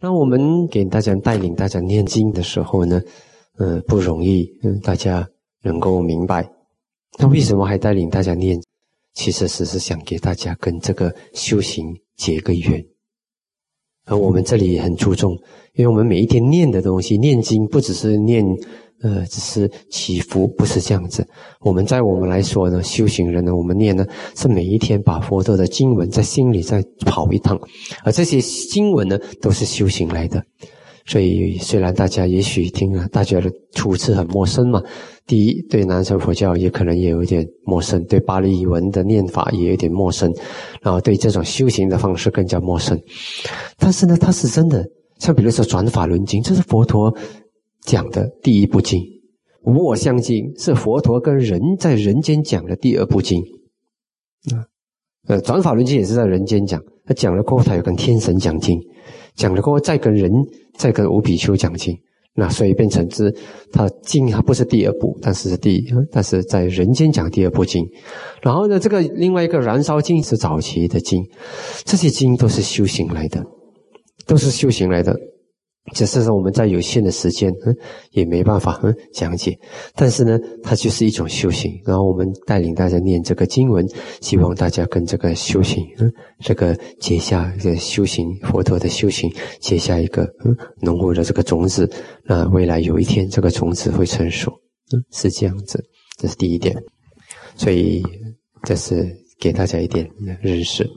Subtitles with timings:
[0.00, 3.00] 那我们给大家带领大家念经的时候呢，
[3.58, 5.28] 嗯，不容易，嗯，大家
[5.62, 6.50] 能够明白。
[7.18, 8.60] 那为什么还带领大家念？
[9.12, 12.82] 其实只是想给大家跟这个修行结个缘。
[14.06, 15.32] 而我们这里也很注重，
[15.74, 18.44] 因为我们每一天念的东西，念经不只是念。
[19.02, 21.26] 呃，只是祈福，不是这样子。
[21.60, 24.04] 我们在我们来说呢，修行人呢，我们念呢，
[24.36, 27.58] 是每一天把佛陀的经文在心里再跑一趟，
[28.04, 30.42] 而这些经文呢，都是修行来的。
[31.06, 34.80] 所以，虽然大家也许听了，大家的初次很陌生嘛。
[35.26, 40.32] 第一，对南传佛教也可能也有点陌生，对巴利文的念法也有点陌生，
[40.82, 43.00] 然后对这种修行的方式更加陌生。
[43.78, 44.84] 但是呢，它是真的，
[45.18, 47.12] 像比如说转法轮经，这是佛陀。
[47.82, 49.00] 讲的第一部经，
[49.64, 53.40] 无我相经是佛陀跟人在人间讲的第二部经，
[54.52, 54.64] 啊，
[55.26, 58.78] 呃，转法轮经也是在人间讲，他讲了过后，他又跟天神讲经，
[59.34, 60.30] 讲了过后再跟人，
[60.74, 61.96] 再跟五比丘讲经，
[62.34, 63.34] 那所以变成是，
[63.72, 67.86] 他经还不是第二部，但是第，但是在人间讲第二部经，
[68.42, 71.22] 然后呢，这个另外一个燃烧经是早期的经，
[71.84, 73.44] 这些经都是修行来的，
[74.26, 75.18] 都是修行来的。
[75.92, 77.74] 只是说我们在有限的时间，嗯，
[78.12, 79.58] 也没办法嗯讲解。
[79.96, 81.72] 但是呢，它就是一种修行。
[81.84, 83.84] 然后我们带领大家念这个经文，
[84.20, 89.28] 希望大家跟这个修行，嗯，这个结下这个修行佛陀的修行
[89.58, 91.90] 结下一个嗯浓厚的这个种子。
[92.24, 94.52] 那未来有一天，这个种子会成熟，
[94.94, 95.82] 嗯，是这样子。
[96.18, 96.76] 这是第一点。
[97.56, 98.02] 所以
[98.62, 99.08] 这是
[99.40, 100.08] 给大家一点
[100.40, 100.88] 认识。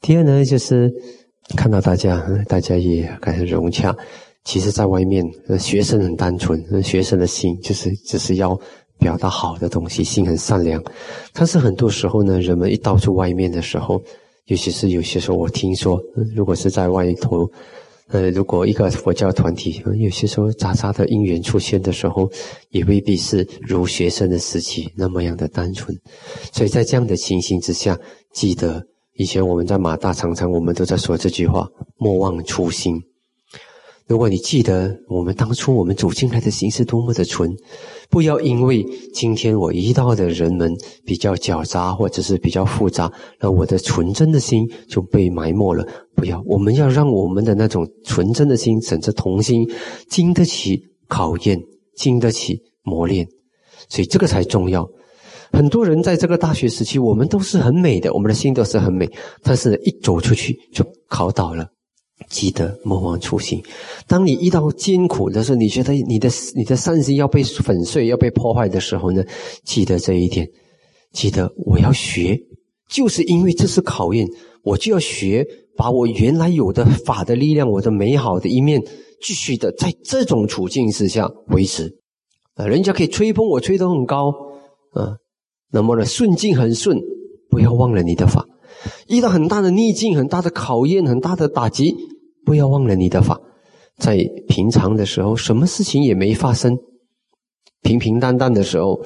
[0.00, 0.92] 第二呢，就是。
[1.56, 3.94] 看到大家，大家也感觉融洽。
[4.44, 5.24] 其实，在外面，
[5.58, 8.58] 学生很单纯，学生的心就是只是要
[8.98, 10.82] 表达好的东西，心很善良。
[11.32, 14.02] 但是很多时候呢，人们一到处外面的时候，
[14.46, 16.00] 尤其是有些时候，我听说，
[16.34, 17.48] 如果是在外头，
[18.08, 22.28] 呃，如果一个佛教团体，有些时候杂杂的因缘出现的时候，
[22.70, 25.96] 也未必是如学生的时期那么样的单纯。
[26.52, 27.96] 所以在这样的情形之下，
[28.32, 28.84] 记得。
[29.14, 33.00] 以前我们在马大常常我们都在说这句话：莫忘初心。
[34.08, 37.54] 如果你记得我们当初我们走进来的心是多么的纯，
[38.10, 38.84] 不要因为
[39.14, 40.74] 今天我遇到的人们
[41.04, 45.86] 比较狡诈或者是比较复杂，那我的纯真的心就被埋没了。
[46.14, 49.66] 不要，我们要让我们的那种纯真的心，甚至童心，
[50.08, 51.62] 经得起考验，
[51.96, 53.26] 经得起磨练，
[53.88, 54.86] 所以这个才重要。
[55.52, 59.08] 很多人在这个大学时期，我们都是很美的，我们的心都是很美，
[59.42, 61.68] 但是一走出去就考倒了。
[62.28, 63.62] 记得莫忘初心。
[64.06, 69.24] 当你遇到艰苦的时候，你觉得你的你的善心要被粉碎、要被破坏的时候呢？
[69.64, 70.48] 记得这一点，
[71.12, 72.38] 记得我要学，
[72.88, 74.26] 就是因为这是考验，
[74.62, 75.44] 我就要学，
[75.76, 78.80] 把我原来有的法的力量、我的美好的一面，
[79.20, 81.98] 继续的在这种处境之下维持。
[82.54, 84.30] 啊，人家可以吹风，我吹得很高，
[84.92, 85.18] 啊。
[85.72, 86.98] 那么呢，顺境很顺，
[87.48, 88.42] 不要忘了你的法；
[89.08, 91.94] 遇到很大的逆境、很大的考验、很大的打击，
[92.44, 93.40] 不要忘了你的法。
[93.96, 94.18] 在
[94.48, 96.76] 平常的时候，什么事情也没发生，
[97.82, 99.00] 平平淡淡的时候，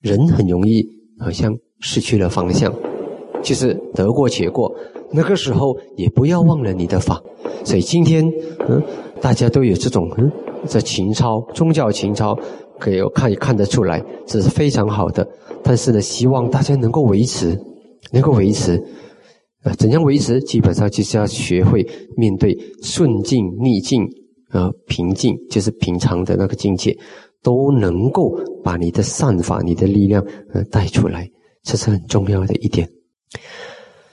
[0.00, 0.84] 人很容易
[1.18, 2.74] 好像失去了方向，
[3.42, 4.74] 就是得过且过。
[5.12, 7.20] 那个时候也不要忘了你的法。
[7.64, 8.24] 所以今天，
[8.68, 8.82] 嗯，
[9.20, 10.30] 大家都有这种嗯，
[10.66, 12.38] 这情操、宗教情操。
[12.78, 15.28] 可以看也看得出来，这是非常好的。
[15.62, 17.54] 但是呢，希望大家能够维持，
[18.10, 18.82] 能够维持。
[19.62, 20.40] 啊，怎样维持？
[20.40, 24.02] 基本上就是要学会面对顺境、逆境，
[24.48, 26.96] 啊，平静就是平常的那个境界，
[27.42, 28.34] 都能够
[28.64, 31.30] 把你的善法、你的力量呃带出来，
[31.62, 32.88] 这是很重要的一点。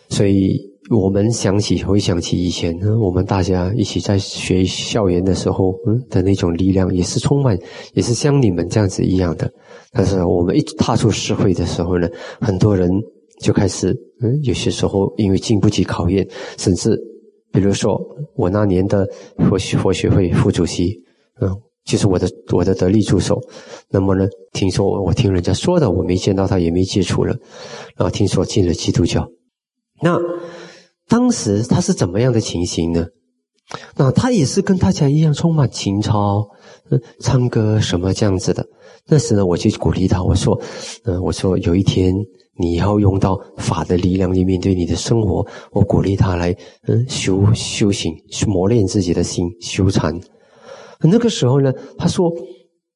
[0.09, 0.66] 所以。
[0.89, 7.57] 我们想起回想起以前，我们大家一起在学校园的时候，嗯的那种力量，也是充满，
[7.93, 9.51] 也是像你们这样子一样的。
[9.91, 12.07] 但是我们一踏出社会的时候呢，
[12.39, 12.89] 很多人
[13.41, 16.25] 就开始，嗯，有些时候因为经不起考验，
[16.57, 16.97] 甚至，
[17.51, 17.99] 比如说
[18.35, 19.05] 我那年的
[19.49, 20.97] 佛学佛学会副主席，
[21.41, 21.49] 嗯，
[21.83, 23.41] 就是我的我的得力助手。
[23.90, 27.35] 那么呢，听说我听人家说的，我没见到他，也没接触了，
[27.97, 29.28] 然后听说进了基督教，
[30.01, 30.17] 那。
[31.07, 33.05] 当时他是怎么样的情形呢？
[33.97, 36.47] 那他也是跟大家一样充满情操，
[36.89, 38.65] 嗯，唱歌什么这样子的。
[39.07, 40.57] 那时呢，我就鼓励他，我说，
[41.03, 42.13] 嗯，我说有一天
[42.57, 46.55] 你要用到法的力量去面对你的生活，我鼓励他来，
[46.87, 50.17] 嗯，修修行，去磨练自己的心，修禅。
[51.01, 52.31] 那个时候呢，他说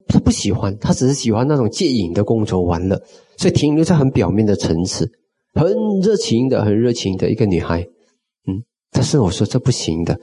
[0.08, 3.02] 他不喜欢，他只是喜欢那种戒瘾的工作完了，
[3.38, 5.10] 所以停留在很表面的层次，
[5.54, 7.86] 很热情的，很热情的一个女孩。
[8.92, 10.20] 但是我说这不行的，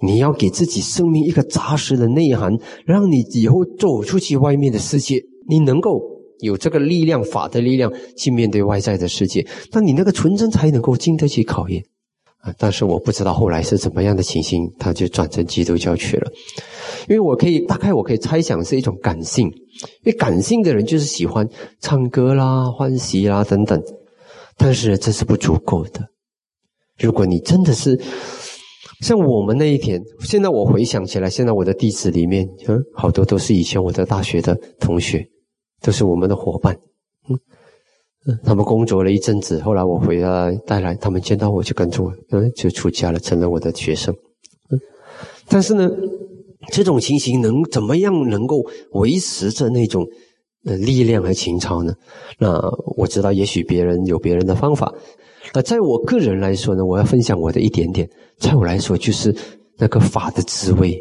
[0.00, 2.52] 你要给自己生命一个扎实的内涵，
[2.84, 6.00] 让你以后走出去外面的世界，你能够
[6.40, 11.82] 有这个力量、法的力量去面对外在的世界，那你那个纯真才能够经得起考验
[12.42, 12.54] 啊！
[12.58, 16.30] 但是我不知道后来是怎么样的情形，他就转成基督教去了。
[17.08, 21.48] 因为我可以大概我可以猜想是一种感性，因为感性的人就是喜欢
[21.80, 23.82] 唱歌啦、欢喜啦等等，
[24.56, 26.02] 但是这是不足够的。
[26.98, 28.00] 如果你真的是。
[29.02, 35.22] 像我们那一天，现在我回想起来，现在我的弟子里面，嗯，好多都是以前我的大学的同学，
[35.82, 36.74] 都是我们的伙伴，
[37.28, 37.36] 嗯，
[38.26, 44.14] 嗯，他们工作了一阵子，后来我回来带来，他们见到我就跟着我，嗯，就出家了，成了我的学生，
[44.70, 44.80] 嗯，
[45.46, 45.90] 但是呢，
[46.72, 50.06] 这种情形能怎么样能够维持着那种
[50.64, 51.92] 呃力量和情操呢？
[52.38, 52.58] 那
[52.96, 54.94] 我知道，也许别人有别人的方法。
[55.54, 58.08] 那在我个人来说呢，我要分享我的一点点。
[58.38, 59.34] 在我来说，就是
[59.78, 61.00] 那个法的滋味。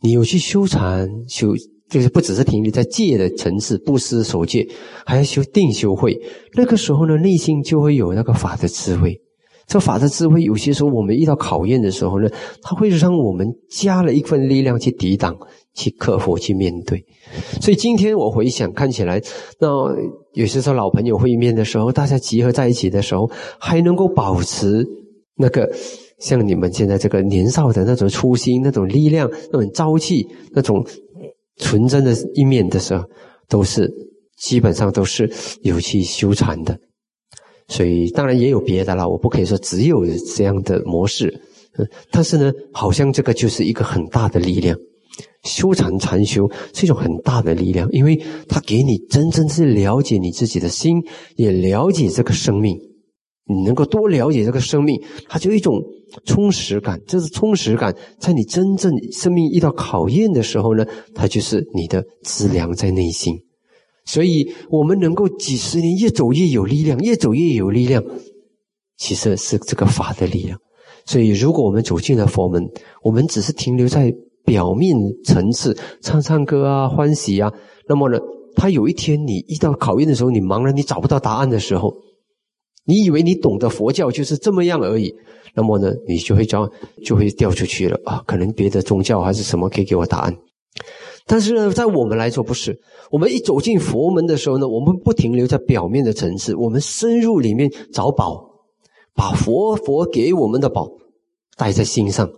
[0.00, 1.48] 你有去修禅修，
[1.88, 4.68] 就是不只是停留在戒的层次，不思守戒，
[5.06, 6.20] 还要修定修慧。
[6.54, 9.20] 那个时候呢，内心就会有那个法的滋味。
[9.68, 12.28] 这法的智慧，有些时候我们遇到考验的时候呢，
[12.62, 15.36] 它会让我们加了一份力量去抵挡。
[15.74, 17.04] 去克服，去面对。
[17.60, 19.22] 所以今天我回想，看起来，
[19.60, 19.68] 那
[20.32, 23.30] 有些时候老朋友会面的时候，大家集合在一起的时候，
[23.60, 24.84] 还能够保持
[25.36, 25.72] 那个
[26.18, 30.84] 像你们现在这个年少的那种初心、那种力量、那种朝气、那种
[31.58, 33.04] 纯真的一面的时候，
[33.48, 33.88] 都是
[34.36, 35.30] 基本上都是
[35.62, 36.76] 有去修禅的。
[37.68, 40.04] 所以当然也有别的啦，我不可以说只有
[40.36, 41.40] 这样的模式。
[42.10, 44.76] 但是呢，好像这个就是一个很大的力量。
[45.44, 51.00] 修禅禅修是一种很大的力量，因为它给你真正是了解你自己的心，
[51.36, 52.76] 也了解这个生命。
[53.46, 55.80] 你能够多了解这个生命，它就一种
[56.24, 57.00] 充实感。
[57.06, 60.84] 这是充实感，在你真正生命遇到考验的时候呢，
[61.14, 63.36] 它就是你的资粮在内心。
[64.08, 68.02] 所以，我们能够几十年越走越有力量，越走越有力量，
[68.96, 70.58] 其实是这个法的力量。
[71.06, 72.68] 所以，如果我们走进了佛门，
[73.02, 74.12] 我们只是停留在。
[74.44, 74.96] 表面
[75.26, 77.52] 层次唱唱歌啊，欢喜啊，
[77.86, 78.18] 那么呢，
[78.56, 81.94] 他有一天你遇到考验的时候，你茫然，你找不到答案的时候，
[82.86, 85.14] 你以为你懂得佛教就是这么样而已，
[85.54, 86.66] 那么呢，你就会将
[87.04, 88.22] 就会掉出去了啊！
[88.26, 90.34] 可能别的宗教还是什么可以给我答案，
[91.28, 92.76] 但是呢，在我们来说不是，
[93.12, 98.48] 我们一走进佛门的时候呢，我们不停留在表面的层次，我们深入里面找宝，
[99.14, 100.88] 把佛佛给我们的宝
[101.56, 102.28] 带在心上，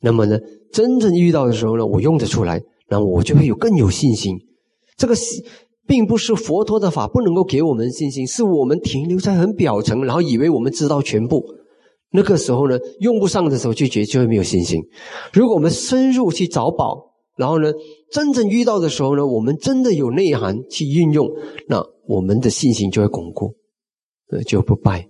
[0.00, 0.38] 那么呢？
[0.72, 4.36] 真正遇到的时候呢，我用得出来，那我就会有更有信心。
[4.96, 5.44] 这个信，
[5.86, 11.42] 并不是佛陀的法不能够给我们信心，是我们停留在很表层，然后以为我们知道全部。
[12.12, 14.80] 那个时候呢，用不上的时候就觉得就会没有信心。
[15.32, 17.07] 如果我们深入去找宝，
[17.38, 17.72] 然后呢，
[18.10, 21.26] 真正遇到的时候呢，我们真的有内涵去运用，
[21.68, 23.54] 那我们的信心就会巩固，
[24.30, 25.08] 呃，就不败。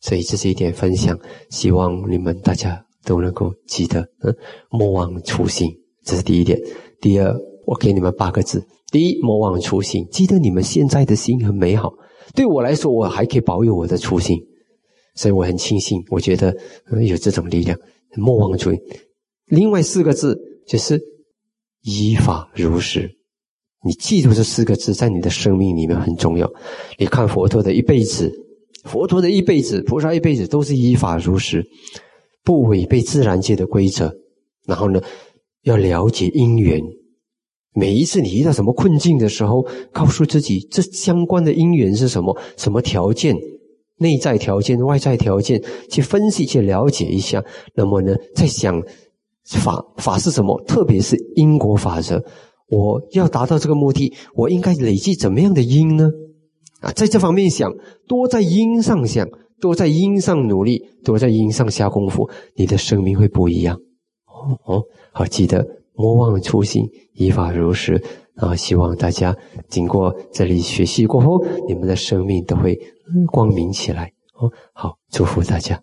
[0.00, 1.18] 所以这是一点分享，
[1.48, 2.86] 希望你们大家。
[3.02, 4.36] 都能够记得，嗯，
[4.70, 5.70] 莫忘初心，
[6.04, 6.60] 这是第一点。
[7.00, 7.34] 第二，
[7.64, 8.62] 我给你们八个字：
[8.92, 11.90] 第一，莫忘初心，记得你们现在的心很美好。
[12.34, 14.38] 对我来说，我还可以保有我的初心，
[15.14, 16.04] 所以我很庆幸。
[16.10, 16.54] 我觉得
[17.08, 17.74] 有这种力量，
[18.18, 18.78] 莫忘初心。
[19.46, 21.00] 另外四个字就是
[21.82, 23.10] 依法如实。
[23.84, 26.50] 你记住这四个字，在你的生命里面很重要。
[26.98, 28.30] 你看佛陀的一辈子，
[28.84, 31.64] 佛陀的一辈子，菩萨一辈子都是依法如实。
[32.42, 34.10] 不违背自然界的规则，
[34.66, 35.00] 然后呢，
[35.62, 36.80] 要了解因缘。
[37.74, 43.36] 每一次你遇到什么困境的时候，告诉自己这相关的因缘是什么，什么条件，
[43.98, 47.44] 内在条件、外在条件，去分析、去了解一下。
[47.74, 48.82] 那么呢，在想
[49.58, 52.22] 法法是什么，特别是因果法则。
[52.68, 56.10] 我要达到这个目的，我应该累积怎么样的因呢？
[56.80, 57.72] 啊，在这方面想，
[58.06, 59.28] 多在因上想。
[59.60, 63.76] 多在因上努力，多在因上下功夫，你的生命会不一样。
[64.24, 68.02] 哦哦，好，记得莫忘初心，依法如实。
[68.36, 69.36] 啊，希望大家
[69.68, 72.78] 经过这里学习过后，你们的生命都会
[73.30, 74.12] 光明起来。
[74.32, 75.82] 哦，好，祝福大家。